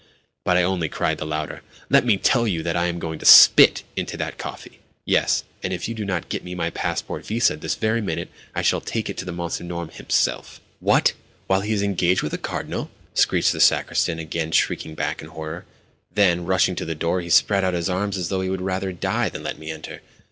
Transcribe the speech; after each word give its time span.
_"But 0.45 0.57
I 0.57 0.63
only 0.63 0.89
cried 0.89 1.19
the 1.19 1.27
louder: 1.27 1.61
"Let 1.91 2.07
me 2.07 2.17
tell 2.17 2.47
you 2.47 2.63
that 2.63 2.75
I 2.75 2.87
am 2.87 2.97
going 2.97 3.19
to 3.19 3.23
spit 3.23 3.83
into 3.95 4.17
that 4.17 4.39
coffee! 4.39 4.79
Yes, 5.05 5.43
and 5.61 5.71
if 5.73 5.87
you 5.87 5.93
do 5.93 6.05
not 6.05 6.27
get 6.27 6.43
me 6.43 6.55
my 6.55 6.71
passport 6.71 7.23
visaed 7.23 7.61
this 7.61 7.75
very 7.75 8.01
minute, 8.01 8.29
I 8.55 8.63
shall 8.63 8.81
take 8.81 9.11
it 9.11 9.17
to 9.17 9.31
Monsignor 9.31 9.85
myself." 9.85 10.59
"What? 10.79 11.13
While 11.45 11.61
he 11.61 11.73
is 11.73 11.83
engaged 11.83 12.23
with 12.23 12.33
a 12.33 12.39
Cardinal?" 12.39 12.89
screeched 13.13 13.51
the 13.51 13.59
sacristan, 13.59 14.17
again 14.17 14.51
shrinking 14.51 14.95
back 14.95 15.21
in 15.21 15.27
horror. 15.27 15.65
Then, 16.11 16.45
rushing 16.45 16.73
to 16.77 16.85
the 16.85 16.95
door, 16.95 17.21
he 17.21 17.29
spread 17.29 17.63
out 17.63 17.75
his 17.75 17.87
arms 17.87 18.17
as 18.17 18.29
though 18.29 18.41
he 18.41 18.49
would 18.49 18.59
rather 18.63 18.91
die 18.91 19.29
than 19.29 19.43
let 19.43 19.59
me 19.59 19.69
enter. 19.69 20.01